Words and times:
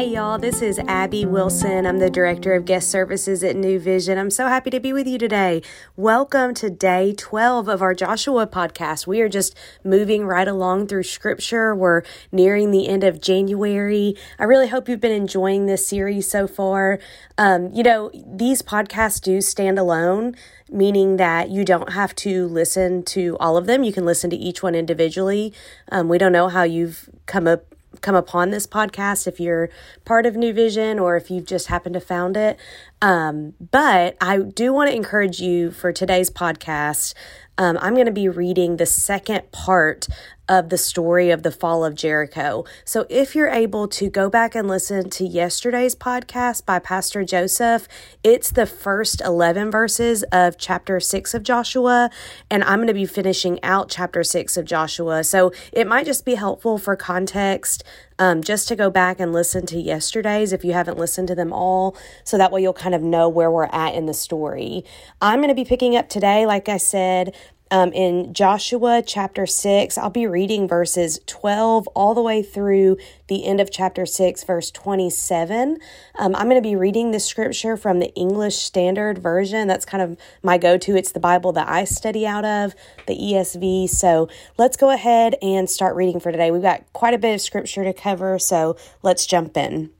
Hey 0.00 0.14
y'all, 0.14 0.38
this 0.38 0.62
is 0.62 0.78
Abby 0.88 1.26
Wilson. 1.26 1.84
I'm 1.84 1.98
the 1.98 2.08
Director 2.08 2.54
of 2.54 2.64
Guest 2.64 2.88
Services 2.88 3.44
at 3.44 3.54
New 3.54 3.78
Vision. 3.78 4.16
I'm 4.16 4.30
so 4.30 4.46
happy 4.46 4.70
to 4.70 4.80
be 4.80 4.94
with 4.94 5.06
you 5.06 5.18
today. 5.18 5.60
Welcome 5.94 6.54
to 6.54 6.70
day 6.70 7.12
12 7.12 7.68
of 7.68 7.82
our 7.82 7.92
Joshua 7.92 8.46
podcast. 8.46 9.06
We 9.06 9.20
are 9.20 9.28
just 9.28 9.54
moving 9.84 10.24
right 10.24 10.48
along 10.48 10.86
through 10.86 11.02
scripture. 11.02 11.74
We're 11.74 12.02
nearing 12.32 12.70
the 12.70 12.88
end 12.88 13.04
of 13.04 13.20
January. 13.20 14.16
I 14.38 14.44
really 14.44 14.68
hope 14.68 14.88
you've 14.88 15.02
been 15.02 15.12
enjoying 15.12 15.66
this 15.66 15.86
series 15.86 16.30
so 16.30 16.46
far. 16.46 16.98
Um, 17.36 17.70
you 17.70 17.82
know, 17.82 18.10
these 18.26 18.62
podcasts 18.62 19.20
do 19.20 19.42
stand 19.42 19.78
alone 19.78 20.34
meaning 20.72 21.16
that 21.16 21.50
you 21.50 21.64
don't 21.64 21.92
have 21.94 22.14
to 22.14 22.46
listen 22.46 23.02
to 23.02 23.36
all 23.40 23.56
of 23.56 23.66
them. 23.66 23.82
You 23.82 23.92
can 23.92 24.04
listen 24.06 24.30
to 24.30 24.36
each 24.36 24.62
one 24.62 24.76
individually. 24.76 25.52
Um, 25.90 26.08
we 26.08 26.16
don't 26.16 26.30
know 26.30 26.48
how 26.48 26.62
you've 26.62 27.10
come 27.26 27.48
up 27.48 27.74
come 28.00 28.14
upon 28.14 28.50
this 28.50 28.66
podcast 28.66 29.26
if 29.26 29.40
you're 29.40 29.70
part 30.04 30.26
of 30.26 30.36
New 30.36 30.52
Vision 30.52 30.98
or 30.98 31.16
if 31.16 31.30
you've 31.30 31.46
just 31.46 31.68
happened 31.68 31.94
to 31.94 32.00
found 32.00 32.36
it. 32.36 32.58
Um, 33.02 33.54
but 33.70 34.16
I 34.20 34.38
do 34.38 34.72
want 34.72 34.90
to 34.90 34.96
encourage 34.96 35.40
you 35.40 35.70
for 35.70 35.92
today's 35.92 36.30
podcast. 36.30 37.14
Um, 37.58 37.78
I'm 37.82 37.94
going 37.94 38.06
to 38.06 38.12
be 38.12 38.28
reading 38.28 38.76
the 38.76 38.86
second 38.86 39.50
part 39.52 40.08
of 40.50 40.68
the 40.68 40.76
story 40.76 41.30
of 41.30 41.44
the 41.44 41.52
fall 41.52 41.84
of 41.84 41.94
Jericho. 41.94 42.64
So 42.84 43.06
if 43.08 43.36
you're 43.36 43.48
able 43.48 43.86
to 43.86 44.10
go 44.10 44.28
back 44.28 44.56
and 44.56 44.66
listen 44.66 45.08
to 45.10 45.24
yesterday's 45.24 45.94
podcast 45.94 46.66
by 46.66 46.80
Pastor 46.80 47.24
Joseph, 47.24 47.86
it's 48.24 48.50
the 48.50 48.66
first 48.66 49.22
11 49.22 49.70
verses 49.70 50.24
of 50.32 50.58
chapter 50.58 50.98
6 50.98 51.34
of 51.34 51.44
Joshua, 51.44 52.10
and 52.50 52.64
I'm 52.64 52.78
going 52.78 52.88
to 52.88 52.94
be 52.94 53.06
finishing 53.06 53.62
out 53.62 53.88
chapter 53.88 54.24
6 54.24 54.56
of 54.56 54.64
Joshua. 54.64 55.22
So 55.22 55.52
it 55.72 55.86
might 55.86 56.04
just 56.04 56.24
be 56.24 56.34
helpful 56.34 56.78
for 56.78 56.96
context 56.96 57.84
um, 58.18 58.42
just 58.42 58.66
to 58.68 58.76
go 58.76 58.90
back 58.90 59.20
and 59.20 59.32
listen 59.32 59.66
to 59.66 59.80
yesterday's 59.80 60.52
if 60.52 60.64
you 60.64 60.72
haven't 60.72 60.98
listened 60.98 61.28
to 61.28 61.36
them 61.36 61.52
all. 61.52 61.96
So 62.24 62.36
that 62.36 62.50
way 62.50 62.60
you'll 62.60 62.72
kind 62.72 62.94
of 62.94 63.02
know 63.02 63.28
where 63.28 63.52
we're 63.52 63.64
at 63.66 63.94
in 63.94 64.06
the 64.06 64.14
story. 64.14 64.84
I'm 65.22 65.38
going 65.38 65.48
to 65.48 65.54
be 65.54 65.64
picking 65.64 65.94
up 65.96 66.08
today, 66.08 66.44
like 66.44 66.68
I 66.68 66.76
said, 66.76 67.34
um, 67.70 67.92
in 67.92 68.34
Joshua 68.34 69.02
chapter 69.06 69.46
6. 69.46 69.96
I'll 69.96 70.10
be 70.10 70.26
reading 70.26 70.66
verses 70.66 71.20
12 71.26 71.86
all 71.88 72.14
the 72.14 72.22
way 72.22 72.42
through 72.42 72.96
the 73.28 73.44
end 73.44 73.60
of 73.60 73.70
chapter 73.70 74.06
6, 74.06 74.44
verse 74.44 74.70
27. 74.70 75.78
Um, 76.18 76.34
I'm 76.34 76.48
going 76.48 76.62
to 76.62 76.68
be 76.68 76.76
reading 76.76 77.10
the 77.10 77.20
scripture 77.20 77.76
from 77.76 77.98
the 77.98 78.12
English 78.14 78.56
Standard 78.56 79.18
Version. 79.18 79.68
That's 79.68 79.84
kind 79.84 80.02
of 80.02 80.18
my 80.42 80.58
go 80.58 80.76
to. 80.78 80.96
It's 80.96 81.12
the 81.12 81.20
Bible 81.20 81.52
that 81.52 81.68
I 81.68 81.84
study 81.84 82.26
out 82.26 82.44
of, 82.44 82.74
the 83.06 83.16
ESV. 83.16 83.88
So 83.88 84.28
let's 84.58 84.76
go 84.76 84.90
ahead 84.90 85.36
and 85.40 85.70
start 85.70 85.94
reading 85.94 86.20
for 86.20 86.32
today. 86.32 86.50
We've 86.50 86.62
got 86.62 86.84
quite 86.92 87.14
a 87.14 87.18
bit 87.18 87.34
of 87.34 87.40
scripture 87.40 87.84
to 87.84 87.92
cover, 87.92 88.38
so 88.38 88.76
let's 89.02 89.26
jump 89.26 89.56
in. 89.56 89.90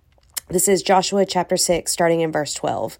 This 0.48 0.66
is 0.66 0.82
Joshua 0.82 1.24
chapter 1.24 1.56
6, 1.56 1.92
starting 1.92 2.22
in 2.22 2.32
verse 2.32 2.54
12. 2.54 2.98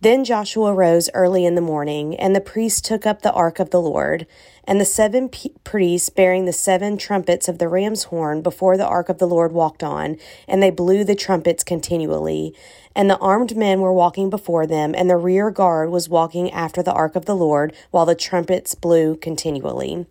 Then 0.00 0.24
Joshua 0.24 0.74
rose 0.74 1.08
early 1.14 1.46
in 1.46 1.54
the 1.54 1.60
morning, 1.62 2.14
and 2.16 2.36
the 2.36 2.40
priests 2.40 2.82
took 2.82 3.06
up 3.06 3.22
the 3.22 3.32
ark 3.32 3.58
of 3.58 3.70
the 3.70 3.80
Lord. 3.80 4.26
And 4.66 4.80
the 4.80 4.84
seven 4.84 5.30
priests 5.62 6.08
bearing 6.10 6.44
the 6.44 6.52
seven 6.52 6.98
trumpets 6.98 7.48
of 7.48 7.58
the 7.58 7.68
ram's 7.68 8.04
horn 8.04 8.42
before 8.42 8.76
the 8.76 8.86
ark 8.86 9.08
of 9.08 9.18
the 9.18 9.26
Lord 9.26 9.52
walked 9.52 9.82
on, 9.82 10.18
and 10.48 10.62
they 10.62 10.70
blew 10.70 11.04
the 11.04 11.14
trumpets 11.14 11.62
continually. 11.64 12.54
And 12.94 13.08
the 13.08 13.18
armed 13.18 13.56
men 13.56 13.80
were 13.80 13.92
walking 13.92 14.30
before 14.30 14.66
them, 14.66 14.94
and 14.94 15.08
the 15.08 15.16
rear 15.16 15.50
guard 15.50 15.90
was 15.90 16.08
walking 16.08 16.50
after 16.50 16.82
the 16.82 16.92
ark 16.92 17.16
of 17.16 17.26
the 17.26 17.36
Lord, 17.36 17.74
while 17.90 18.06
the 18.06 18.14
trumpets 18.14 18.74
blew 18.74 19.16
continually. 19.16 20.06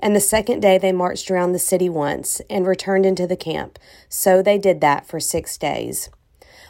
And 0.00 0.14
the 0.14 0.20
second 0.20 0.60
day 0.60 0.78
they 0.78 0.92
marched 0.92 1.30
around 1.30 1.52
the 1.52 1.58
city 1.58 1.88
once, 1.88 2.40
and 2.48 2.66
returned 2.66 3.04
into 3.04 3.26
the 3.26 3.36
camp. 3.36 3.78
So 4.08 4.42
they 4.42 4.58
did 4.58 4.80
that 4.80 5.06
for 5.06 5.18
six 5.20 5.58
days. 5.58 6.08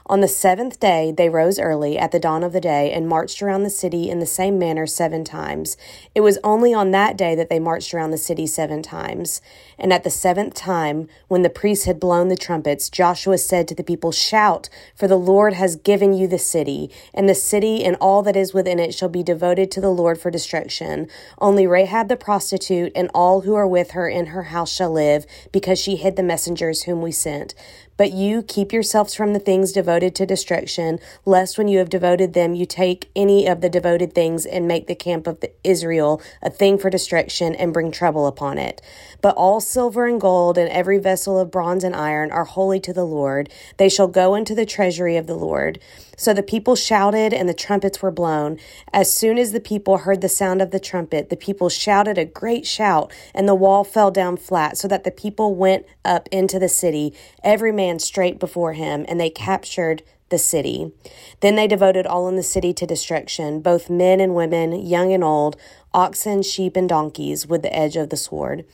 On 0.06 0.20
the 0.20 0.28
seventh 0.28 0.80
day, 0.80 1.14
they 1.16 1.30
rose 1.30 1.58
early 1.58 1.98
at 1.98 2.12
the 2.12 2.18
dawn 2.18 2.44
of 2.44 2.52
the 2.52 2.60
day 2.60 2.92
and 2.92 3.08
marched 3.08 3.40
around 3.40 3.62
the 3.62 3.70
city 3.70 4.10
in 4.10 4.18
the 4.18 4.26
same 4.26 4.58
manner 4.58 4.86
seven 4.86 5.24
times. 5.24 5.78
It 6.14 6.20
was 6.20 6.38
only 6.44 6.74
on 6.74 6.90
that 6.90 7.16
day 7.16 7.34
that 7.34 7.48
they 7.48 7.58
marched 7.58 7.94
around 7.94 8.10
the 8.10 8.18
city 8.18 8.46
seven 8.46 8.82
times. 8.82 9.40
And 9.78 9.94
at 9.94 10.04
the 10.04 10.10
seventh 10.10 10.52
time, 10.52 11.08
when 11.28 11.40
the 11.40 11.48
priests 11.48 11.86
had 11.86 11.98
blown 11.98 12.28
the 12.28 12.36
trumpets, 12.36 12.90
Joshua 12.90 13.38
said 13.38 13.66
to 13.68 13.74
the 13.74 13.82
people, 13.82 14.12
Shout, 14.12 14.68
for 14.94 15.08
the 15.08 15.16
Lord 15.16 15.54
has 15.54 15.74
given 15.74 16.12
you 16.12 16.28
the 16.28 16.38
city, 16.38 16.90
and 17.14 17.26
the 17.26 17.34
city 17.34 17.82
and 17.82 17.96
all 17.98 18.22
that 18.24 18.36
is 18.36 18.52
within 18.52 18.78
it 18.78 18.92
shall 18.92 19.08
be 19.08 19.22
devoted 19.22 19.70
to 19.70 19.80
the 19.80 19.88
Lord 19.88 20.18
for 20.18 20.30
destruction. 20.30 21.08
Only 21.38 21.66
Rahab 21.66 22.08
the 22.08 22.16
prostitute 22.16 22.92
and 22.94 23.10
all 23.14 23.40
who 23.40 23.54
are 23.54 23.66
with 23.66 23.92
her 23.92 24.06
in 24.06 24.26
her 24.26 24.44
house 24.44 24.70
shall 24.70 24.92
live, 24.92 25.24
because 25.50 25.78
she 25.78 25.96
hid 25.96 26.16
the 26.16 26.22
messengers 26.22 26.82
whom 26.82 27.00
we 27.00 27.10
sent. 27.10 27.54
But 27.96 28.12
you 28.12 28.42
keep 28.42 28.72
yourselves 28.72 29.14
from 29.14 29.32
the 29.32 29.38
things 29.38 29.70
devoted 29.70 29.93
to 30.00 30.26
destruction, 30.26 30.98
lest 31.24 31.58
when 31.58 31.68
you 31.68 31.78
have 31.78 31.88
devoted 31.88 32.34
them, 32.34 32.54
you 32.54 32.66
take 32.66 33.10
any 33.14 33.46
of 33.46 33.60
the 33.60 33.68
devoted 33.68 34.14
things 34.14 34.46
and 34.46 34.68
make 34.68 34.86
the 34.86 34.94
camp 34.94 35.26
of 35.26 35.42
Israel 35.62 36.20
a 36.42 36.50
thing 36.50 36.78
for 36.78 36.90
destruction 36.90 37.54
and 37.54 37.72
bring 37.72 37.90
trouble 37.90 38.26
upon 38.26 38.58
it. 38.58 38.80
But 39.20 39.36
all 39.36 39.60
silver 39.60 40.06
and 40.06 40.20
gold 40.20 40.58
and 40.58 40.68
every 40.68 40.98
vessel 40.98 41.38
of 41.38 41.50
bronze 41.50 41.84
and 41.84 41.94
iron 41.94 42.30
are 42.30 42.44
holy 42.44 42.80
to 42.80 42.92
the 42.92 43.06
Lord. 43.06 43.48
They 43.76 43.88
shall 43.88 44.08
go 44.08 44.34
into 44.34 44.54
the 44.54 44.66
treasury 44.66 45.16
of 45.16 45.26
the 45.26 45.36
Lord. 45.36 45.78
So 46.16 46.32
the 46.32 46.42
people 46.42 46.76
shouted, 46.76 47.32
and 47.32 47.48
the 47.48 47.54
trumpets 47.54 48.02
were 48.02 48.10
blown. 48.10 48.58
As 48.92 49.12
soon 49.12 49.38
as 49.38 49.52
the 49.52 49.60
people 49.60 49.98
heard 49.98 50.20
the 50.20 50.28
sound 50.28 50.62
of 50.62 50.70
the 50.70 50.80
trumpet, 50.80 51.30
the 51.30 51.36
people 51.36 51.68
shouted 51.68 52.18
a 52.18 52.24
great 52.24 52.66
shout, 52.66 53.12
and 53.34 53.48
the 53.48 53.54
wall 53.54 53.84
fell 53.84 54.10
down 54.10 54.36
flat, 54.36 54.76
so 54.76 54.88
that 54.88 55.04
the 55.04 55.10
people 55.10 55.54
went 55.54 55.86
up 56.04 56.28
into 56.30 56.58
the 56.58 56.68
city, 56.68 57.14
every 57.42 57.72
man 57.72 57.98
straight 57.98 58.38
before 58.38 58.74
him, 58.74 59.04
and 59.08 59.20
they 59.20 59.30
captured 59.30 60.02
the 60.30 60.38
city. 60.38 60.92
Then 61.40 61.54
they 61.54 61.66
devoted 61.66 62.06
all 62.06 62.28
in 62.28 62.36
the 62.36 62.42
city 62.42 62.72
to 62.74 62.86
destruction, 62.86 63.60
both 63.60 63.90
men 63.90 64.20
and 64.20 64.34
women, 64.34 64.72
young 64.72 65.12
and 65.12 65.22
old, 65.22 65.56
oxen, 65.92 66.42
sheep, 66.42 66.76
and 66.76 66.88
donkeys, 66.88 67.46
with 67.46 67.62
the 67.62 67.76
edge 67.76 67.96
of 67.96 68.10
the 68.10 68.16
sword. 68.16 68.64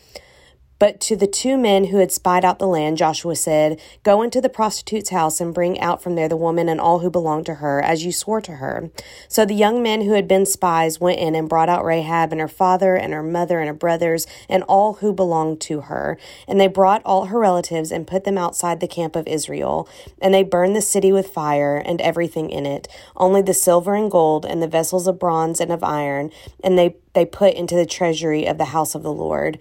But 0.80 0.98
to 1.02 1.14
the 1.14 1.26
two 1.26 1.58
men 1.58 1.84
who 1.84 1.98
had 1.98 2.10
spied 2.10 2.42
out 2.42 2.58
the 2.58 2.66
land, 2.66 2.96
Joshua 2.96 3.36
said, 3.36 3.78
Go 4.02 4.22
into 4.22 4.40
the 4.40 4.48
prostitute's 4.48 5.10
house 5.10 5.38
and 5.38 5.52
bring 5.52 5.78
out 5.78 6.02
from 6.02 6.14
there 6.14 6.26
the 6.26 6.38
woman 6.38 6.70
and 6.70 6.80
all 6.80 7.00
who 7.00 7.10
belong 7.10 7.44
to 7.44 7.56
her, 7.56 7.82
as 7.82 8.02
you 8.02 8.10
swore 8.10 8.40
to 8.40 8.52
her. 8.52 8.90
So 9.28 9.44
the 9.44 9.54
young 9.54 9.82
men 9.82 10.00
who 10.00 10.14
had 10.14 10.26
been 10.26 10.46
spies 10.46 10.98
went 10.98 11.20
in 11.20 11.34
and 11.34 11.50
brought 11.50 11.68
out 11.68 11.84
Rahab 11.84 12.32
and 12.32 12.40
her 12.40 12.48
father 12.48 12.96
and 12.96 13.12
her 13.12 13.22
mother 13.22 13.60
and 13.60 13.68
her 13.68 13.74
brothers 13.74 14.26
and 14.48 14.62
all 14.62 14.94
who 14.94 15.12
belonged 15.12 15.60
to 15.60 15.82
her. 15.82 16.18
And 16.48 16.58
they 16.58 16.66
brought 16.66 17.02
all 17.04 17.26
her 17.26 17.38
relatives 17.38 17.92
and 17.92 18.06
put 18.06 18.24
them 18.24 18.38
outside 18.38 18.80
the 18.80 18.88
camp 18.88 19.16
of 19.16 19.28
Israel. 19.28 19.86
And 20.18 20.32
they 20.32 20.42
burned 20.42 20.74
the 20.74 20.80
city 20.80 21.12
with 21.12 21.28
fire 21.28 21.76
and 21.76 22.00
everything 22.00 22.48
in 22.48 22.64
it, 22.64 22.88
only 23.18 23.42
the 23.42 23.52
silver 23.52 23.94
and 23.94 24.10
gold 24.10 24.46
and 24.46 24.62
the 24.62 24.66
vessels 24.66 25.06
of 25.06 25.18
bronze 25.18 25.60
and 25.60 25.70
of 25.70 25.84
iron, 25.84 26.30
and 26.64 26.78
they, 26.78 26.96
they 27.12 27.26
put 27.26 27.52
into 27.52 27.74
the 27.74 27.84
treasury 27.84 28.46
of 28.46 28.56
the 28.56 28.66
house 28.66 28.94
of 28.94 29.02
the 29.02 29.12
Lord. 29.12 29.58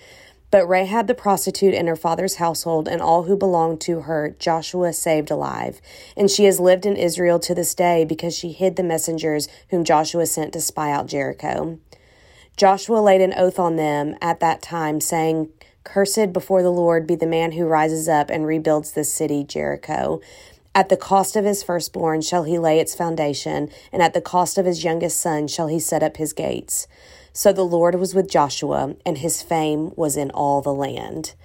But 0.51 0.67
Rahab 0.67 1.07
the 1.07 1.13
prostitute 1.13 1.75
and 1.75 1.87
her 1.87 1.95
father's 1.95 2.35
household 2.35 2.87
and 2.87 3.01
all 3.01 3.23
who 3.23 3.35
belonged 3.35 3.81
to 3.81 4.01
her, 4.01 4.35
Joshua 4.39 4.93
saved 4.93 5.29
alive. 5.29 5.79
And 6.17 6.29
she 6.29 6.45
has 6.45 6.59
lived 6.59 6.85
in 6.85 6.95
Israel 6.95 7.39
to 7.39 7.53
this 7.53 7.75
day 7.75 8.03
because 8.03 8.35
she 8.35 8.51
hid 8.51 8.75
the 8.75 8.83
messengers 8.83 9.47
whom 9.69 9.83
Joshua 9.83 10.25
sent 10.25 10.53
to 10.53 10.61
spy 10.61 10.91
out 10.91 11.07
Jericho. 11.07 11.79
Joshua 12.57 12.97
laid 12.97 13.21
an 13.21 13.33
oath 13.37 13.59
on 13.59 13.75
them 13.75 14.15
at 14.21 14.39
that 14.39 14.61
time, 14.61 14.99
saying, 14.99 15.49
Cursed 15.83 16.33
before 16.33 16.61
the 16.61 16.71
Lord 16.71 17.07
be 17.07 17.15
the 17.15 17.25
man 17.25 17.53
who 17.53 17.65
rises 17.65 18.09
up 18.09 18.29
and 18.29 18.45
rebuilds 18.45 18.91
this 18.91 19.13
city, 19.13 19.43
Jericho. 19.43 20.19
At 20.75 20.89
the 20.89 20.97
cost 20.97 21.35
of 21.35 21.45
his 21.45 21.63
firstborn 21.63 22.21
shall 22.21 22.43
he 22.43 22.59
lay 22.59 22.79
its 22.79 22.93
foundation, 22.93 23.69
and 23.91 24.01
at 24.01 24.13
the 24.13 24.21
cost 24.21 24.57
of 24.57 24.65
his 24.65 24.83
youngest 24.83 25.19
son 25.19 25.47
shall 25.47 25.67
he 25.67 25.79
set 25.79 26.03
up 26.03 26.17
his 26.17 26.33
gates. 26.33 26.87
So 27.33 27.53
the 27.53 27.63
Lord 27.63 27.95
was 27.95 28.13
with 28.13 28.29
Joshua, 28.29 28.95
and 29.05 29.17
his 29.17 29.41
fame 29.41 29.91
was 29.95 30.17
in 30.17 30.31
all 30.31 30.61
the 30.61 30.73
land. 30.73 31.35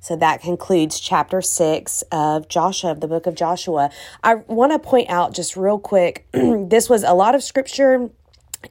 So 0.00 0.14
that 0.16 0.40
concludes 0.40 1.00
chapter 1.00 1.42
six 1.42 2.02
of 2.12 2.48
Joshua, 2.48 2.92
of 2.92 3.00
the 3.00 3.08
book 3.08 3.26
of 3.26 3.34
Joshua. 3.34 3.90
I 4.22 4.36
want 4.36 4.72
to 4.72 4.78
point 4.78 5.10
out 5.10 5.34
just 5.34 5.56
real 5.56 5.78
quick 5.78 6.26
this 6.32 6.88
was 6.88 7.02
a 7.02 7.12
lot 7.12 7.34
of 7.34 7.42
scripture 7.42 8.10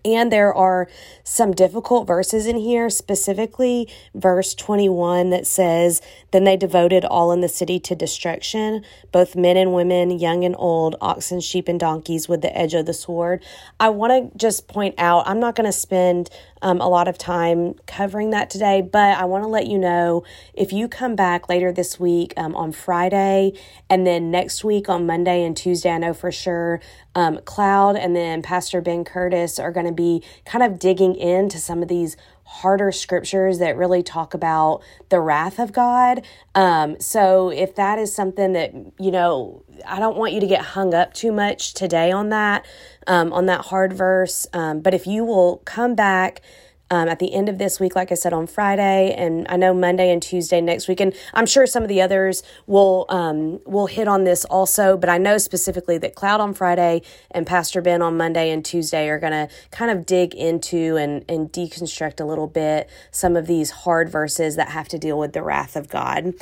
and 0.04 0.32
there 0.32 0.54
are 0.54 0.88
some 1.24 1.54
difficult 1.54 2.08
verses 2.08 2.46
in 2.48 2.58
here, 2.58 2.90
specifically 2.90 3.88
verse 4.14 4.54
21 4.56 5.30
that 5.30 5.48
says, 5.48 6.02
Then 6.32 6.44
they 6.44 6.58
devoted 6.58 7.06
all 7.06 7.32
in 7.32 7.42
the 7.42 7.50
city 7.50 7.80
to 7.82 7.96
destruction, 7.96 8.84
both 9.12 9.36
men 9.36 9.58
and 9.58 9.74
women, 9.74 10.12
young 10.12 10.44
and 10.44 10.56
old, 10.58 10.96
oxen, 11.02 11.40
sheep, 11.40 11.68
and 11.68 11.80
donkeys 11.80 12.28
with 12.28 12.42
the 12.42 12.56
edge 12.58 12.74
of 12.74 12.86
the 12.86 12.94
sword. 12.94 13.44
I 13.80 13.90
want 13.90 14.34
to 14.34 14.38
just 14.38 14.68
point 14.68 14.96
out, 14.98 15.28
I'm 15.28 15.40
not 15.40 15.56
going 15.56 15.66
to 15.66 15.72
spend 15.72 16.30
um, 16.66 16.82
a 16.82 16.90
lot 16.90 17.08
of 17.08 17.16
time 17.16 17.76
covering 17.86 18.32
that 18.32 18.50
today, 18.50 18.82
but 18.82 19.20
I 19.20 19.26
want 19.26 19.44
to 19.44 19.48
let 19.48 19.68
you 19.68 19.78
know 19.78 20.24
if 20.56 20.74
you 20.74 20.88
come 20.88 21.16
back 21.16 21.48
later 21.48 21.72
this 21.72 22.00
week 22.00 22.34
um, 22.38 22.56
on 22.56 22.72
Friday 22.72 23.54
and 23.88 24.06
then 24.08 24.32
next 24.32 24.64
week 24.64 24.90
on 24.90 25.06
Monday 25.06 25.44
and 25.44 25.56
Tuesday, 25.56 25.92
I 25.92 26.00
know 26.00 26.16
for 26.16 26.32
sure 26.32 26.82
um, 27.14 27.40
Cloud 27.46 27.98
and 27.98 28.16
then 28.16 28.42
Pastor 28.42 28.82
Ben 28.82 29.04
Curtis 29.04 29.60
are 29.60 29.72
going 29.72 29.86
to 29.86 29.92
be 29.92 30.24
kind 30.44 30.64
of 30.64 30.80
digging 30.80 31.14
into 31.16 31.60
some 31.60 31.84
of 31.84 31.88
these 31.88 32.18
harder 32.46 32.92
scriptures 32.92 33.58
that 33.58 33.76
really 33.76 34.04
talk 34.04 34.34
about 34.34 34.82
the 35.10 35.20
wrath 35.20 35.58
of 35.60 35.74
God. 35.74 36.24
Um, 36.54 37.00
so 37.00 37.50
if 37.50 37.76
that 37.76 37.98
is 37.98 38.16
something 38.16 38.54
that, 38.54 38.72
you 39.00 39.12
know, 39.12 39.64
I 39.86 40.00
don't 40.00 40.16
want 40.16 40.34
you 40.34 40.40
to 40.40 40.48
get 40.48 40.62
hung 40.62 40.94
up 40.94 41.14
too 41.14 41.32
much 41.32 41.74
today 41.74 42.12
on 42.12 42.30
that, 42.30 42.66
um, 43.08 43.34
on 43.34 43.48
that 43.48 43.66
hard 43.66 43.94
verse. 43.94 44.46
Um, 44.54 44.82
but 44.82 44.94
if 44.94 45.08
you 45.08 45.26
will 45.26 45.58
come 45.66 45.96
back 45.96 46.42
um, 46.92 47.10
at 47.10 47.20
the 47.20 47.34
end 47.34 47.50
of 47.50 47.58
this 47.58 47.80
week, 47.80 47.96
like 47.96 48.12
I 48.12 48.16
said, 48.16 48.32
on 48.32 48.46
Friday, 48.46 49.14
and 49.18 49.48
I 49.50 49.58
know 49.58 49.74
Monday 49.74 50.12
and 50.12 50.22
Tuesday 50.22 50.62
next 50.62 50.88
week, 50.88 51.00
and 51.00 51.14
I'm 51.34 51.48
sure 51.48 51.66
some 51.66 51.82
of 51.82 51.90
the 51.90 52.02
others 52.02 52.44
will 52.68 53.06
um, 53.10 53.60
will 53.66 53.88
hit 53.88 54.08
on 54.08 54.24
this 54.24 54.46
also. 54.46 54.96
But 54.96 55.10
I 55.10 55.18
know 55.18 55.38
specifically 55.38 55.98
that 55.98 56.14
Cloud 56.14 56.42
on 56.42 56.54
Friday 56.54 57.02
and 57.32 57.48
Pastor 57.48 57.82
Ben 57.82 58.02
on 58.02 58.18
Monday 58.18 58.52
and 58.52 58.64
Tuesday 58.64 59.10
are 59.10 59.20
going 59.20 59.34
to 59.34 59.50
kind 59.72 59.90
of 59.90 60.06
dig 60.06 60.36
into 60.36 60.96
and 60.98 61.26
and 61.28 61.52
deconstruct 61.52 62.20
a 62.20 62.26
little 62.26 62.48
bit 62.48 62.90
some 63.10 63.36
of 63.36 63.48
these 63.48 63.72
hard 63.72 64.10
verses 64.10 64.56
that 64.56 64.70
have 64.70 64.88
to 64.90 65.00
deal 65.00 65.18
with 65.18 65.34
the 65.34 65.42
wrath 65.42 65.76
of 65.76 65.90
God. 65.90 66.34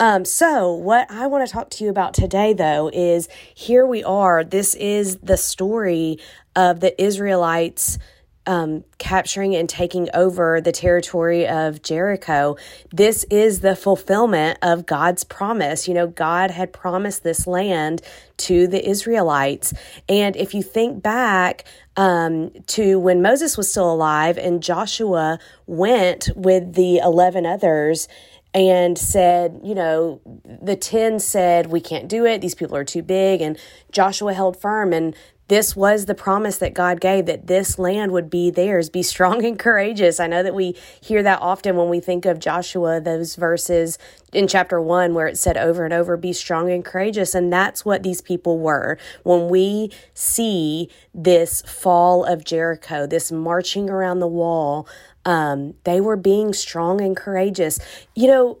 Um, 0.00 0.24
so 0.24 0.72
what 0.72 1.08
I 1.10 1.28
want 1.28 1.46
to 1.46 1.52
talk 1.52 1.70
to 1.70 1.84
you 1.84 1.90
about 1.90 2.12
today, 2.12 2.52
though, 2.52 2.90
is 2.92 3.28
here 3.54 3.86
we 3.86 4.02
are. 4.02 4.42
This 4.42 4.74
is 4.74 5.18
the 5.18 5.36
story 5.36 6.18
of 6.56 6.80
the 6.80 7.00
Israelites 7.02 7.98
um, 8.46 8.84
capturing 8.98 9.54
and 9.54 9.68
taking 9.68 10.08
over 10.14 10.60
the 10.60 10.72
territory 10.72 11.46
of 11.46 11.82
Jericho. 11.82 12.56
This 12.90 13.24
is 13.30 13.60
the 13.60 13.76
fulfillment 13.76 14.58
of 14.62 14.86
God's 14.86 15.24
promise. 15.24 15.86
You 15.86 15.94
know, 15.94 16.06
God 16.06 16.50
had 16.50 16.72
promised 16.72 17.22
this 17.22 17.46
land 17.46 18.02
to 18.38 18.66
the 18.66 18.86
Israelites. 18.88 19.72
And 20.08 20.34
if 20.36 20.54
you 20.54 20.62
think 20.62 21.02
back 21.02 21.64
um, 21.96 22.50
to 22.68 22.98
when 22.98 23.22
Moses 23.22 23.56
was 23.56 23.70
still 23.70 23.92
alive 23.92 24.38
and 24.38 24.62
Joshua 24.62 25.38
went 25.66 26.30
with 26.34 26.74
the 26.74 26.98
11 26.98 27.46
others 27.46 28.08
and 28.54 28.98
said, 28.98 29.60
you 29.64 29.74
know, 29.74 30.20
the 30.44 30.76
10 30.76 31.20
said, 31.20 31.68
we 31.68 31.80
can't 31.80 32.08
do 32.08 32.26
it. 32.26 32.40
These 32.40 32.54
people 32.54 32.76
are 32.76 32.84
too 32.84 33.02
big. 33.02 33.40
And 33.40 33.58
Joshua 33.90 34.34
held 34.34 34.60
firm. 34.60 34.92
And 34.92 35.14
this 35.52 35.76
was 35.76 36.06
the 36.06 36.14
promise 36.14 36.56
that 36.56 36.72
God 36.72 36.98
gave 36.98 37.26
that 37.26 37.46
this 37.46 37.78
land 37.78 38.10
would 38.12 38.30
be 38.30 38.50
theirs. 38.50 38.88
Be 38.88 39.02
strong 39.02 39.44
and 39.44 39.58
courageous. 39.58 40.18
I 40.18 40.26
know 40.26 40.42
that 40.42 40.54
we 40.54 40.74
hear 41.02 41.22
that 41.22 41.42
often 41.42 41.76
when 41.76 41.90
we 41.90 42.00
think 42.00 42.24
of 42.24 42.38
Joshua, 42.38 43.02
those 43.02 43.36
verses 43.36 43.98
in 44.32 44.48
chapter 44.48 44.80
one 44.80 45.12
where 45.12 45.26
it 45.26 45.36
said 45.36 45.58
over 45.58 45.84
and 45.84 45.92
over, 45.92 46.16
be 46.16 46.32
strong 46.32 46.70
and 46.70 46.82
courageous. 46.82 47.34
And 47.34 47.52
that's 47.52 47.84
what 47.84 48.02
these 48.02 48.22
people 48.22 48.60
were. 48.60 48.96
When 49.24 49.50
we 49.50 49.90
see 50.14 50.88
this 51.12 51.60
fall 51.66 52.24
of 52.24 52.44
Jericho, 52.44 53.06
this 53.06 53.30
marching 53.30 53.90
around 53.90 54.20
the 54.20 54.28
wall, 54.28 54.88
um, 55.26 55.74
they 55.84 56.00
were 56.00 56.16
being 56.16 56.54
strong 56.54 57.02
and 57.02 57.14
courageous. 57.14 57.78
You 58.14 58.28
know, 58.28 58.58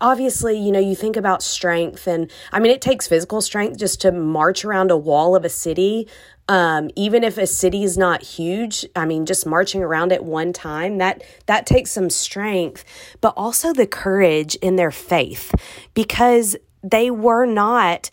obviously, 0.00 0.58
you 0.58 0.72
know, 0.72 0.80
you 0.80 0.94
think 0.94 1.16
about 1.16 1.42
strength, 1.42 2.06
and 2.06 2.30
I 2.52 2.60
mean, 2.60 2.72
it 2.72 2.80
takes 2.80 3.08
physical 3.08 3.40
strength 3.40 3.78
just 3.78 4.00
to 4.02 4.12
march 4.12 4.64
around 4.64 4.90
a 4.90 4.96
wall 4.96 5.36
of 5.36 5.44
a 5.44 5.48
city. 5.48 6.08
Um, 6.48 6.90
even 6.96 7.22
if 7.22 7.38
a 7.38 7.46
city 7.46 7.84
is 7.84 7.96
not 7.96 8.22
huge, 8.22 8.84
I 8.96 9.04
mean, 9.04 9.24
just 9.24 9.46
marching 9.46 9.82
around 9.82 10.10
at 10.10 10.24
one 10.24 10.52
time 10.52 10.98
that 10.98 11.22
that 11.46 11.64
takes 11.64 11.92
some 11.92 12.10
strength, 12.10 12.84
but 13.20 13.34
also 13.36 13.72
the 13.72 13.86
courage 13.86 14.56
in 14.56 14.74
their 14.74 14.90
faith 14.90 15.54
because 15.94 16.56
they 16.82 17.10
were 17.10 17.46
not 17.46 18.10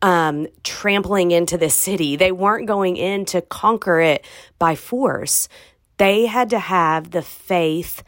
um, 0.00 0.46
trampling 0.62 1.30
into 1.30 1.58
the 1.58 1.70
city. 1.70 2.14
They 2.16 2.32
weren't 2.32 2.66
going 2.66 2.96
in 2.96 3.24
to 3.26 3.40
conquer 3.40 4.00
it 4.00 4.24
by 4.58 4.74
force. 4.74 5.48
They 5.96 6.26
had 6.26 6.50
to 6.50 6.58
have 6.58 7.10
the 7.10 7.22
faith 7.22 8.02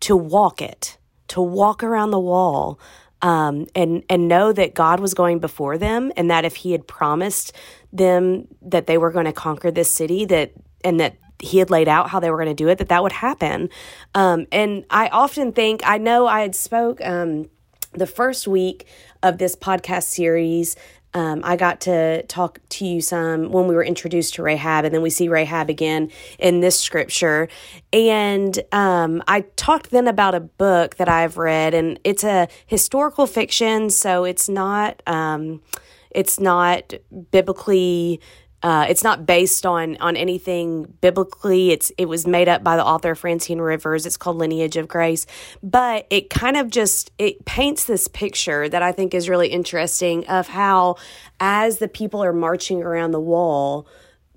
to 0.00 0.16
walk 0.16 0.60
it 0.60 0.98
to 1.34 1.42
walk 1.42 1.82
around 1.82 2.12
the 2.12 2.20
wall 2.20 2.78
um, 3.20 3.66
and 3.74 4.04
and 4.08 4.28
know 4.28 4.52
that 4.52 4.72
God 4.74 5.00
was 5.00 5.14
going 5.14 5.40
before 5.40 5.78
them, 5.78 6.12
and 6.16 6.30
that 6.30 6.44
if 6.44 6.54
He 6.54 6.70
had 6.70 6.86
promised 6.86 7.52
them 7.92 8.46
that 8.62 8.86
they 8.86 8.98
were 8.98 9.10
going 9.10 9.24
to 9.24 9.32
conquer 9.32 9.72
this 9.72 9.90
city, 9.90 10.24
that 10.26 10.52
and 10.84 11.00
that 11.00 11.16
He 11.40 11.58
had 11.58 11.70
laid 11.70 11.88
out 11.88 12.08
how 12.10 12.20
they 12.20 12.30
were 12.30 12.36
going 12.36 12.54
to 12.54 12.62
do 12.64 12.68
it, 12.68 12.78
that 12.78 12.88
that 12.88 13.02
would 13.02 13.12
happen. 13.12 13.68
Um, 14.14 14.46
and 14.52 14.84
I 14.90 15.08
often 15.08 15.52
think 15.52 15.82
I 15.84 15.98
know 15.98 16.28
I 16.28 16.42
had 16.42 16.54
spoke 16.54 17.04
um, 17.04 17.50
the 17.94 18.06
first 18.06 18.46
week 18.46 18.86
of 19.24 19.38
this 19.38 19.56
podcast 19.56 20.04
series 20.04 20.76
um, 21.14 21.40
I 21.44 21.56
got 21.56 21.80
to 21.82 22.24
talk 22.24 22.58
to 22.70 22.84
you 22.84 23.00
some 23.00 23.50
when 23.50 23.68
we 23.68 23.74
were 23.74 23.84
introduced 23.84 24.34
to 24.34 24.42
Rahab, 24.42 24.84
and 24.84 24.94
then 24.94 25.00
we 25.00 25.10
see 25.10 25.28
Rahab 25.28 25.70
again 25.70 26.10
in 26.38 26.60
this 26.60 26.78
scripture. 26.78 27.48
And 27.92 28.58
um, 28.72 29.22
I 29.28 29.42
talked 29.56 29.90
then 29.90 30.08
about 30.08 30.34
a 30.34 30.40
book 30.40 30.96
that 30.96 31.08
I've 31.08 31.36
read, 31.36 31.72
and 31.72 32.00
it's 32.02 32.24
a 32.24 32.48
historical 32.66 33.26
fiction, 33.26 33.90
so 33.90 34.24
it's 34.24 34.48
not 34.48 35.02
um, 35.06 35.62
it's 36.10 36.40
not 36.40 36.94
biblically 37.30 38.20
uh, 38.64 38.86
it's 38.88 39.04
not 39.04 39.26
based 39.26 39.66
on 39.66 39.98
on 39.98 40.16
anything 40.16 40.84
biblically. 41.02 41.70
It's 41.70 41.92
it 41.98 42.06
was 42.06 42.26
made 42.26 42.48
up 42.48 42.64
by 42.64 42.76
the 42.76 42.84
author 42.84 43.14
Francine 43.14 43.60
Rivers. 43.60 44.06
It's 44.06 44.16
called 44.16 44.38
Lineage 44.38 44.78
of 44.78 44.88
Grace, 44.88 45.26
but 45.62 46.06
it 46.08 46.30
kind 46.30 46.56
of 46.56 46.70
just 46.70 47.10
it 47.18 47.44
paints 47.44 47.84
this 47.84 48.08
picture 48.08 48.66
that 48.70 48.82
I 48.82 48.90
think 48.90 49.12
is 49.12 49.28
really 49.28 49.48
interesting 49.48 50.26
of 50.28 50.48
how 50.48 50.96
as 51.38 51.76
the 51.76 51.88
people 51.88 52.24
are 52.24 52.32
marching 52.32 52.82
around 52.82 53.10
the 53.10 53.20
wall, 53.20 53.86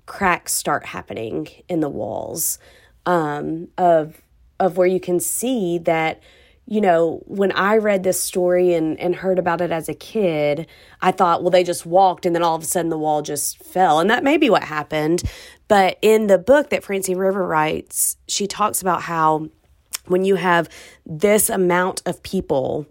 cracks 0.04 0.52
start 0.52 0.84
happening 0.84 1.48
in 1.66 1.80
the 1.80 1.88
walls 1.88 2.58
um, 3.06 3.68
of 3.78 4.20
of 4.60 4.76
where 4.76 4.86
you 4.86 5.00
can 5.00 5.20
see 5.20 5.78
that 5.78 6.20
you 6.70 6.82
know, 6.82 7.22
when 7.24 7.50
I 7.52 7.78
read 7.78 8.02
this 8.02 8.20
story 8.20 8.74
and, 8.74 9.00
and 9.00 9.16
heard 9.16 9.38
about 9.38 9.62
it 9.62 9.70
as 9.70 9.88
a 9.88 9.94
kid, 9.94 10.66
I 11.00 11.12
thought, 11.12 11.42
well, 11.42 11.50
they 11.50 11.64
just 11.64 11.86
walked 11.86 12.26
and 12.26 12.34
then 12.34 12.42
all 12.42 12.56
of 12.56 12.62
a 12.62 12.66
sudden 12.66 12.90
the 12.90 12.98
wall 12.98 13.22
just 13.22 13.56
fell. 13.64 14.00
And 14.00 14.10
that 14.10 14.22
may 14.22 14.36
be 14.36 14.50
what 14.50 14.64
happened. 14.64 15.22
But 15.66 15.96
in 16.02 16.26
the 16.26 16.36
book 16.36 16.68
that 16.68 16.84
Francine 16.84 17.16
River 17.16 17.46
writes, 17.46 18.18
she 18.28 18.46
talks 18.46 18.82
about 18.82 19.00
how 19.00 19.48
when 20.08 20.26
you 20.26 20.34
have 20.34 20.68
this 21.06 21.48
amount 21.48 22.02
of 22.04 22.22
people 22.22 22.86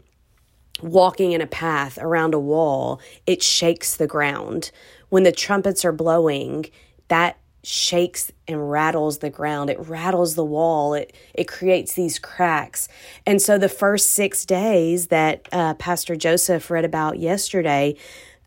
walking 0.81 1.33
in 1.33 1.41
a 1.41 1.47
path 1.47 1.99
around 2.01 2.33
a 2.33 2.39
wall, 2.39 2.99
it 3.27 3.43
shakes 3.43 3.95
the 3.95 4.07
ground. 4.07 4.71
When 5.09 5.21
the 5.21 5.31
trumpets 5.31 5.85
are 5.85 5.91
blowing, 5.91 6.65
that 7.09 7.37
shakes 7.63 8.31
and 8.47 8.69
rattles 8.71 9.19
the 9.19 9.29
ground. 9.29 9.69
It 9.69 9.79
rattles 9.79 10.35
the 10.35 10.45
wall. 10.45 10.93
It 10.93 11.15
it 11.33 11.47
creates 11.47 11.93
these 11.93 12.19
cracks. 12.19 12.87
And 13.25 13.41
so 13.41 13.57
the 13.57 13.69
first 13.69 14.11
six 14.11 14.45
days 14.45 15.07
that 15.07 15.47
uh, 15.51 15.73
Pastor 15.73 16.15
Joseph 16.15 16.69
read 16.71 16.85
about 16.85 17.19
yesterday, 17.19 17.95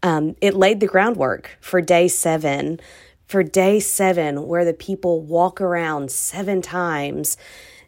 um, 0.03 0.37
it 0.41 0.55
laid 0.55 0.81
the 0.81 0.87
groundwork 0.87 1.59
for 1.61 1.81
day 1.81 2.09
seven. 2.09 2.81
For 3.27 3.45
day 3.45 3.79
seven, 3.79 4.49
where 4.49 4.65
the 4.65 4.75
people 4.75 5.21
walk 5.21 5.61
around 5.61 6.11
seven 6.11 6.61
times, 6.63 7.37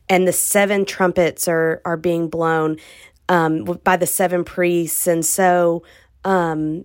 and 0.09 0.29
the 0.29 0.33
seven 0.33 0.85
trumpets 0.85 1.49
are 1.49 1.83
are 1.85 1.97
being 1.97 2.29
blown 2.29 2.77
um, 3.29 3.65
by 3.83 3.97
the 3.97 4.07
seven 4.07 4.45
priests, 4.45 5.09
and 5.09 5.27
so 5.27 5.83
um, 6.23 6.85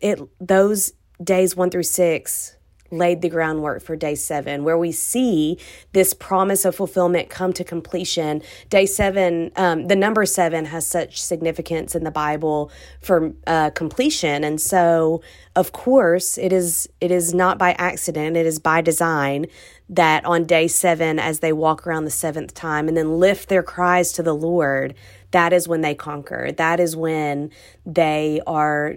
it 0.00 0.18
those 0.40 0.94
days 1.22 1.54
one 1.54 1.68
through 1.68 1.82
six 1.82 2.56
laid 2.90 3.22
the 3.22 3.28
groundwork 3.28 3.82
for 3.82 3.96
day 3.96 4.14
seven, 4.14 4.64
where 4.64 4.78
we 4.78 4.92
see 4.92 5.58
this 5.92 6.12
promise 6.12 6.64
of 6.64 6.74
fulfillment 6.74 7.30
come 7.30 7.52
to 7.52 7.64
completion. 7.64 8.42
Day 8.68 8.86
seven, 8.86 9.50
um, 9.56 9.86
the 9.86 9.96
number 9.96 10.26
seven 10.26 10.66
has 10.66 10.86
such 10.86 11.20
significance 11.20 11.94
in 11.94 12.04
the 12.04 12.10
Bible 12.10 12.70
for 13.00 13.32
uh, 13.46 13.70
completion, 13.70 14.44
and 14.44 14.60
so 14.60 15.22
of 15.54 15.72
course 15.72 16.38
it 16.38 16.52
is. 16.52 16.88
It 17.00 17.10
is 17.10 17.32
not 17.32 17.58
by 17.58 17.72
accident; 17.72 18.36
it 18.36 18.46
is 18.46 18.58
by 18.58 18.80
design 18.80 19.46
that 19.88 20.24
on 20.24 20.44
day 20.44 20.68
seven, 20.68 21.18
as 21.18 21.40
they 21.40 21.52
walk 21.52 21.86
around 21.86 22.04
the 22.04 22.10
seventh 22.10 22.54
time 22.54 22.88
and 22.88 22.96
then 22.96 23.18
lift 23.18 23.48
their 23.48 23.62
cries 23.62 24.12
to 24.12 24.22
the 24.22 24.34
Lord, 24.34 24.94
that 25.32 25.52
is 25.52 25.66
when 25.66 25.80
they 25.80 25.94
conquer. 25.94 26.52
That 26.52 26.80
is 26.80 26.96
when 26.96 27.50
they 27.86 28.40
are. 28.46 28.96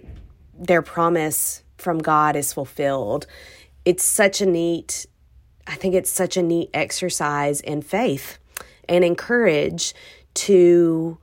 Their 0.56 0.84
promise 0.84 1.64
from 1.78 1.98
God 1.98 2.36
is 2.36 2.54
fulfilled 2.54 3.26
it's 3.86 4.04
such 4.04 4.42
a 4.42 4.46
neat, 4.46 5.06
I 5.68 5.76
think 5.76 5.96
it's 5.96 6.12
such 6.12 6.38
a 6.38 6.44
neat 6.44 6.70
exercise 6.74 7.62
in 7.62 7.82
faith 7.82 8.38
and 8.88 9.04
encourage 9.04 9.94
to 10.36 11.18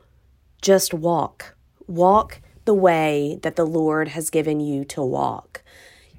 just 0.62 0.94
walk. 0.94 1.54
Walk 1.86 2.40
the 2.66 2.74
way 2.74 3.38
that 3.42 3.56
the 3.56 3.66
Lord 3.66 4.08
has 4.08 4.30
given 4.30 4.60
you 4.60 4.84
to 4.84 5.02
walk. 5.02 5.62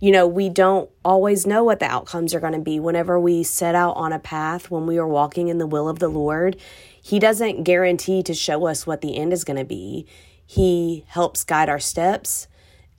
you 0.01 0.11
know, 0.11 0.25
we 0.25 0.49
don't 0.49 0.89
always 1.05 1.45
know 1.45 1.63
what 1.63 1.79
the 1.79 1.85
outcomes 1.85 2.33
are 2.33 2.39
going 2.39 2.53
to 2.53 2.59
be 2.59 2.79
whenever 2.79 3.19
we 3.19 3.43
set 3.43 3.75
out 3.75 3.95
on 3.95 4.11
a 4.11 4.17
path 4.19 4.71
when 4.71 4.87
we 4.87 4.97
are 4.97 5.07
walking 5.07 5.47
in 5.47 5.59
the 5.59 5.67
will 5.67 5.87
of 5.87 5.99
the 5.99 6.09
Lord. 6.09 6.59
He 6.99 7.19
doesn't 7.19 7.63
guarantee 7.63 8.23
to 8.23 8.33
show 8.33 8.65
us 8.65 8.87
what 8.87 9.01
the 9.01 9.15
end 9.15 9.31
is 9.31 9.43
going 9.43 9.59
to 9.59 9.65
be. 9.65 10.07
He 10.43 11.05
helps 11.07 11.43
guide 11.43 11.69
our 11.69 11.79
steps. 11.79 12.47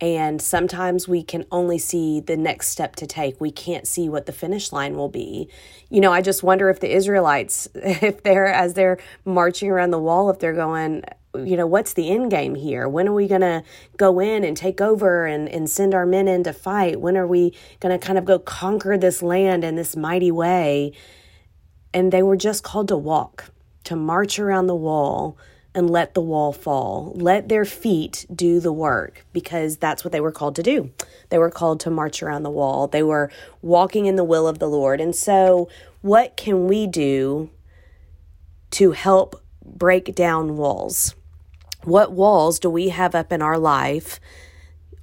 And 0.02 0.42
sometimes 0.42 1.06
we 1.06 1.22
can 1.22 1.46
only 1.52 1.78
see 1.78 2.18
the 2.18 2.36
next 2.36 2.70
step 2.70 2.96
to 2.96 3.06
take. 3.06 3.40
We 3.40 3.52
can't 3.52 3.86
see 3.86 4.08
what 4.08 4.26
the 4.26 4.32
finish 4.32 4.72
line 4.72 4.96
will 4.96 5.08
be. 5.08 5.48
You 5.90 6.00
know, 6.00 6.12
I 6.12 6.22
just 6.22 6.42
wonder 6.42 6.68
if 6.68 6.80
the 6.80 6.92
Israelites, 6.92 7.68
if 7.76 8.24
they're, 8.24 8.48
as 8.48 8.74
they're 8.74 8.98
marching 9.24 9.70
around 9.70 9.92
the 9.92 10.00
wall, 10.00 10.28
if 10.28 10.40
they're 10.40 10.54
going, 10.54 11.04
you 11.36 11.56
know, 11.56 11.68
what's 11.68 11.92
the 11.92 12.10
end 12.10 12.32
game 12.32 12.56
here? 12.56 12.88
When 12.88 13.06
are 13.06 13.12
we 13.12 13.28
going 13.28 13.42
to 13.42 13.62
go 13.96 14.18
in 14.18 14.42
and 14.42 14.56
take 14.56 14.80
over 14.80 15.24
and, 15.24 15.48
and 15.48 15.70
send 15.70 15.94
our 15.94 16.04
men 16.04 16.26
in 16.26 16.42
to 16.42 16.52
fight? 16.52 17.00
When 17.00 17.16
are 17.16 17.26
we 17.26 17.54
going 17.78 17.96
to 17.96 18.04
kind 18.04 18.18
of 18.18 18.24
go 18.24 18.40
conquer 18.40 18.98
this 18.98 19.22
land 19.22 19.62
in 19.62 19.76
this 19.76 19.94
mighty 19.94 20.32
way? 20.32 20.94
And 21.94 22.12
they 22.12 22.24
were 22.24 22.36
just 22.36 22.64
called 22.64 22.88
to 22.88 22.96
walk, 22.96 23.52
to 23.84 23.94
march 23.94 24.40
around 24.40 24.66
the 24.66 24.74
wall 24.74 25.38
and 25.74 25.88
let 25.88 26.14
the 26.14 26.20
wall 26.20 26.52
fall. 26.52 27.12
Let 27.14 27.48
their 27.48 27.64
feet 27.64 28.26
do 28.34 28.60
the 28.60 28.72
work 28.72 29.24
because 29.32 29.78
that's 29.78 30.04
what 30.04 30.12
they 30.12 30.20
were 30.20 30.32
called 30.32 30.56
to 30.56 30.62
do. 30.62 30.90
They 31.30 31.38
were 31.38 31.50
called 31.50 31.80
to 31.80 31.90
march 31.90 32.22
around 32.22 32.42
the 32.42 32.50
wall. 32.50 32.86
They 32.86 33.02
were 33.02 33.30
walking 33.62 34.06
in 34.06 34.16
the 34.16 34.24
will 34.24 34.46
of 34.46 34.58
the 34.58 34.68
Lord. 34.68 35.00
And 35.00 35.16
so, 35.16 35.68
what 36.02 36.36
can 36.36 36.66
we 36.66 36.86
do 36.86 37.50
to 38.72 38.92
help 38.92 39.42
break 39.64 40.14
down 40.14 40.56
walls? 40.56 41.14
What 41.84 42.12
walls 42.12 42.58
do 42.58 42.68
we 42.68 42.90
have 42.90 43.14
up 43.14 43.32
in 43.32 43.40
our 43.40 43.58
life? 43.58 44.20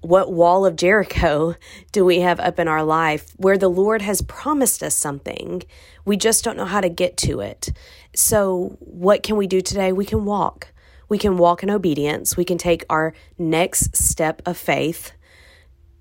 What 0.01 0.31
wall 0.31 0.65
of 0.65 0.75
Jericho 0.75 1.55
do 1.91 2.05
we 2.05 2.19
have 2.19 2.39
up 2.39 2.59
in 2.59 2.67
our 2.67 2.83
life 2.83 3.33
where 3.37 3.57
the 3.57 3.69
Lord 3.69 4.01
has 4.01 4.21
promised 4.21 4.83
us 4.83 4.95
something? 4.95 5.63
We 6.05 6.15
just 6.15 6.43
don't 6.43 6.57
know 6.57 6.65
how 6.65 6.81
to 6.81 6.89
get 6.89 7.17
to 7.17 7.39
it. 7.39 7.69
So, 8.15 8.77
what 8.79 9.23
can 9.23 9.37
we 9.37 9.47
do 9.47 9.61
today? 9.61 9.91
We 9.91 10.05
can 10.05 10.25
walk. 10.25 10.73
We 11.07 11.17
can 11.17 11.37
walk 11.37 11.63
in 11.63 11.69
obedience. 11.69 12.37
We 12.37 12.45
can 12.45 12.57
take 12.57 12.83
our 12.89 13.13
next 13.37 13.95
step 13.95 14.41
of 14.45 14.57
faith 14.57 15.13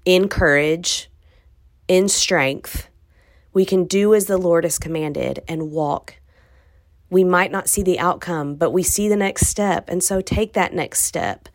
in 0.05 0.29
courage, 0.29 1.11
in 1.87 2.09
strength. 2.09 2.89
We 3.53 3.65
can 3.65 3.85
do 3.85 4.15
as 4.15 4.27
the 4.27 4.39
Lord 4.39 4.65
has 4.65 4.79
commanded 4.79 5.43
and 5.49 5.71
walk 5.71 6.19
we 7.11 7.25
might 7.25 7.51
not 7.51 7.69
see 7.69 7.83
the 7.83 7.99
outcome, 7.99 8.57
but 8.57 8.71
we 8.71 8.83
see 8.83 9.09
the 9.09 9.17
next 9.17 9.47
step. 9.47 9.89
And 9.89 10.03
so 10.03 10.21
take 10.21 10.53
that 10.53 10.75
next 10.75 11.01
step. 11.03 11.49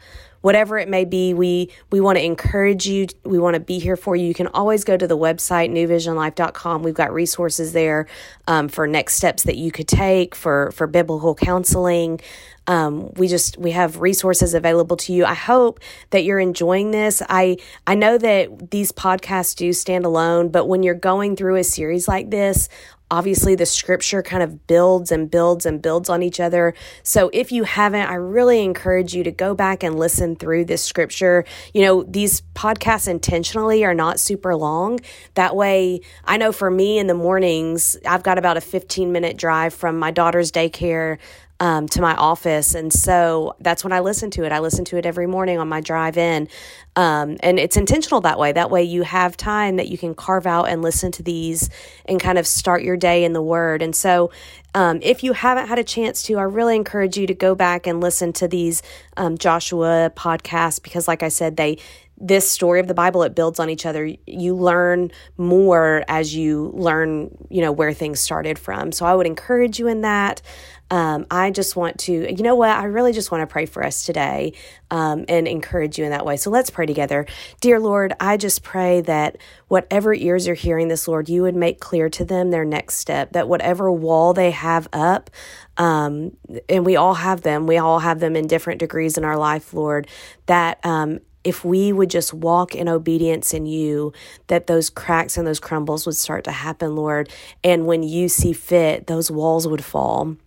Whatever 0.43 0.77
it 0.77 0.89
may 0.89 1.05
be, 1.05 1.33
we 1.33 1.69
we 1.89 2.01
want 2.01 2.17
to 2.17 2.23
encourage 2.23 2.85
you. 2.85 3.07
We 3.23 3.39
want 3.39 3.53
to 3.53 3.61
be 3.61 3.79
here 3.79 3.95
for 3.95 4.13
you. 4.13 4.27
You 4.27 4.33
can 4.33 4.47
always 4.47 4.83
go 4.83 4.97
to 4.97 5.07
the 5.07 5.17
website 5.17 5.71
newvisionlife.com. 5.71 6.83
We've 6.83 6.93
got 6.93 7.13
resources 7.13 7.71
there 7.71 8.07
um, 8.45 8.67
for 8.67 8.85
next 8.85 9.15
steps 9.15 9.43
that 9.43 9.55
you 9.55 9.71
could 9.71 9.87
take 9.87 10.35
for 10.35 10.71
for 10.71 10.85
biblical 10.85 11.33
counseling. 11.33 12.19
Um, 12.67 13.13
we 13.13 13.29
just 13.29 13.57
we 13.57 13.71
have 13.71 14.01
resources 14.01 14.53
available 14.53 14.97
to 14.97 15.13
you. 15.13 15.23
I 15.23 15.33
hope 15.33 15.79
that 16.09 16.25
you're 16.25 16.39
enjoying 16.39 16.91
this. 16.91 17.21
I 17.29 17.55
I 17.87 17.95
know 17.95 18.17
that 18.17 18.71
these 18.71 18.91
podcasts 18.91 19.55
do 19.55 19.71
stand 19.71 20.03
alone, 20.03 20.49
but 20.49 20.65
when 20.65 20.83
you're 20.83 20.93
going 20.93 21.37
through 21.37 21.55
a 21.55 21.63
series 21.63 22.09
like 22.09 22.31
this, 22.31 22.67
obviously 23.13 23.53
the 23.53 23.65
scripture 23.65 24.23
kind 24.23 24.41
of 24.41 24.65
builds 24.65 25.11
and 25.11 25.29
builds 25.29 25.67
and 25.67 25.83
builds 25.83 26.09
on 26.09 26.23
each 26.23 26.39
other. 26.39 26.73
So 27.03 27.29
if 27.31 27.51
you 27.51 27.63
haven't, 27.63 28.09
I 28.09 28.15
really 28.15 28.63
encourage 28.63 29.13
you 29.13 29.23
to 29.23 29.31
go 29.31 29.53
back 29.53 29.83
and 29.83 29.99
listen 29.99 30.35
through 30.35 30.65
this 30.65 30.83
scripture. 30.83 31.45
You 31.75 31.83
know, 31.83 32.03
these 32.03 32.41
podcasts 32.55 33.07
intentionally 33.07 33.85
are 33.85 33.93
not 33.93 34.19
super 34.19 34.55
long. 34.55 34.99
That 35.35 35.55
way, 35.55 36.01
I 36.25 36.37
know 36.37 36.51
for 36.51 36.71
me 36.71 36.97
in 36.97 37.05
the 37.05 37.13
mornings, 37.13 37.97
I've 38.03 38.23
got 38.23 38.39
about 38.39 38.57
a 38.57 38.61
15 38.61 39.11
minute 39.11 39.37
drive 39.37 39.75
from 39.75 39.99
my 39.99 40.09
daughter's 40.09 40.51
daycare 40.51 41.19
um, 41.63 41.87
to 41.87 42.01
my 42.01 42.13
office. 42.15 42.75
And 42.75 42.91
so 42.91 43.55
that's 43.61 43.85
when 43.85 43.93
I 43.93 44.01
listen 44.01 44.29
to 44.31 44.43
it. 44.43 44.51
I 44.51 44.59
listen 44.59 44.83
to 44.83 44.97
it 44.97 45.05
every 45.05 45.27
morning 45.27 45.59
on 45.59 45.69
my 45.69 45.79
drive 45.79 46.17
in. 46.17 46.49
Um, 46.97 47.37
and 47.39 47.57
it's 47.57 47.77
intentional 47.77 48.19
that 48.19 48.37
way. 48.37 48.51
That 48.51 48.69
way 48.69 48.83
you 48.83 49.03
have 49.03 49.37
time 49.37 49.77
that 49.77 49.87
you 49.87 49.97
can 49.97 50.13
carve 50.13 50.45
out 50.45 50.65
and 50.65 50.81
listen 50.81 51.13
to 51.13 51.23
these 51.23 51.69
and 52.03 52.19
kind 52.19 52.37
of 52.37 52.45
start 52.45 52.83
your 52.83 52.97
day 52.97 53.23
in 53.23 53.31
the 53.31 53.41
Word. 53.41 53.81
And 53.81 53.95
so 53.95 54.29
um, 54.75 54.99
if 55.01 55.23
you 55.23 55.31
haven't 55.31 55.67
had 55.67 55.79
a 55.79 55.85
chance 55.85 56.21
to, 56.23 56.37
I 56.37 56.43
really 56.43 56.75
encourage 56.75 57.15
you 57.15 57.27
to 57.27 57.33
go 57.33 57.55
back 57.55 57.87
and 57.87 58.01
listen 58.01 58.33
to 58.33 58.47
these 58.49 58.81
um, 59.15 59.37
Joshua 59.37 60.11
podcasts 60.13 60.83
because, 60.83 61.07
like 61.07 61.23
I 61.23 61.29
said, 61.29 61.55
they 61.55 61.77
this 62.23 62.49
story 62.49 62.79
of 62.79 62.87
the 62.87 62.93
Bible, 62.93 63.21
it 63.23 63.35
builds 63.35 63.59
on 63.59 63.69
each 63.69 63.85
other. 63.85 64.09
You 64.25 64.55
learn 64.55 65.11
more 65.37 66.05
as 66.07 66.33
you 66.33 66.71
learn, 66.73 67.37
you 67.49 67.61
know, 67.61 67.73
where 67.73 67.91
things 67.91 68.21
started 68.21 68.57
from. 68.57 68.93
So 68.93 69.05
I 69.05 69.13
would 69.13 69.27
encourage 69.27 69.77
you 69.77 69.89
in 69.89 70.01
that. 70.01 70.41
Um, 70.89 71.25
I 71.29 71.51
just 71.51 71.75
want 71.75 71.99
to, 71.99 72.13
you 72.13 72.43
know 72.43 72.55
what? 72.55 72.69
I 72.69 72.85
really 72.85 73.11
just 73.11 73.29
want 73.29 73.41
to 73.41 73.51
pray 73.51 73.65
for 73.65 73.83
us 73.83 74.05
today 74.05 74.53
um, 74.89 75.25
and 75.27 75.49
encourage 75.49 75.97
you 75.97 76.05
in 76.05 76.11
that 76.11 76.25
way. 76.25 76.37
So 76.37 76.49
let's 76.49 76.69
pray 76.69 76.85
together. 76.85 77.25
Dear 77.59 77.79
Lord, 77.79 78.13
I 78.21 78.37
just 78.37 78.63
pray 78.63 79.01
that 79.01 79.37
whatever 79.67 80.13
ears 80.13 80.47
are 80.47 80.53
hearing 80.53 80.87
this, 80.87 81.07
Lord, 81.07 81.27
you 81.27 81.41
would 81.41 81.55
make 81.55 81.81
clear 81.81 82.09
to 82.11 82.23
them 82.23 82.51
their 82.51 82.63
next 82.63 82.99
step, 82.99 83.33
that 83.33 83.49
whatever 83.49 83.91
wall 83.91 84.33
they 84.33 84.51
have 84.51 84.87
up, 84.93 85.29
um, 85.75 86.37
and 86.69 86.85
we 86.85 86.95
all 86.95 87.15
have 87.15 87.41
them, 87.41 87.67
we 87.67 87.77
all 87.77 87.99
have 87.99 88.19
them 88.19 88.37
in 88.37 88.47
different 88.47 88.79
degrees 88.79 89.17
in 89.17 89.25
our 89.25 89.37
life, 89.37 89.73
Lord, 89.73 90.07
that 90.45 90.79
um, 90.85 91.19
if 91.43 91.65
we 91.65 91.91
would 91.91 92.09
just 92.09 92.33
walk 92.33 92.75
in 92.75 92.87
obedience 92.87 93.53
in 93.53 93.65
you, 93.65 94.13
that 94.47 94.67
those 94.67 94.89
cracks 94.89 95.37
and 95.37 95.45
those 95.45 95.59
crumbles 95.59 96.05
would 96.05 96.15
start 96.15 96.43
to 96.45 96.51
happen, 96.51 96.95
Lord. 96.95 97.29
And 97.63 97.85
when 97.85 98.03
you 98.03 98.29
see 98.29 98.53
fit, 98.53 99.07
those 99.07 99.29
walls 99.29 99.67
would 99.67 99.83
fall 99.83 100.37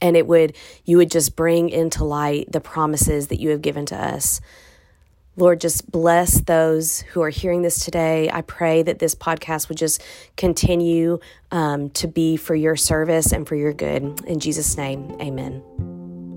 and 0.00 0.16
it 0.16 0.26
would 0.26 0.56
you 0.86 0.96
would 0.96 1.10
just 1.10 1.36
bring 1.36 1.68
into 1.68 2.04
light 2.04 2.50
the 2.50 2.60
promises 2.60 3.28
that 3.28 3.38
you 3.38 3.50
have 3.50 3.60
given 3.60 3.84
to 3.84 3.96
us 3.96 4.40
Lord, 5.36 5.60
just 5.60 5.90
bless 5.90 6.40
those 6.42 7.00
who 7.00 7.22
are 7.22 7.30
hearing 7.30 7.62
this 7.62 7.84
today. 7.84 8.30
I 8.32 8.42
pray 8.42 8.82
that 8.82 9.00
this 9.00 9.14
podcast 9.14 9.68
would 9.68 9.78
just 9.78 10.02
continue 10.36 11.18
um, 11.50 11.90
to 11.90 12.06
be 12.06 12.36
for 12.36 12.54
your 12.54 12.76
service 12.76 13.32
and 13.32 13.46
for 13.46 13.56
your 13.56 13.72
good. 13.72 14.20
In 14.26 14.38
Jesus' 14.38 14.76
name, 14.76 15.16
amen. 15.20 15.93